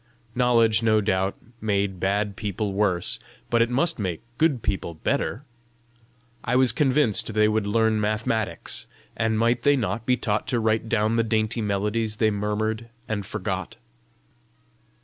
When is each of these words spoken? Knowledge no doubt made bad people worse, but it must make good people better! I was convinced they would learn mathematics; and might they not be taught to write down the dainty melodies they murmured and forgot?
Knowledge 0.33 0.81
no 0.81 0.99
doubt 0.99 1.37
made 1.61 1.99
bad 1.99 2.35
people 2.35 2.73
worse, 2.73 3.19
but 3.51 3.61
it 3.61 3.69
must 3.69 3.99
make 3.99 4.23
good 4.39 4.63
people 4.63 4.95
better! 4.95 5.43
I 6.43 6.55
was 6.55 6.71
convinced 6.71 7.35
they 7.35 7.47
would 7.47 7.67
learn 7.67 8.01
mathematics; 8.01 8.87
and 9.15 9.37
might 9.37 9.61
they 9.61 9.77
not 9.77 10.07
be 10.07 10.17
taught 10.17 10.47
to 10.47 10.59
write 10.59 10.89
down 10.89 11.17
the 11.17 11.23
dainty 11.23 11.61
melodies 11.61 12.17
they 12.17 12.31
murmured 12.31 12.89
and 13.07 13.23
forgot? 13.27 13.75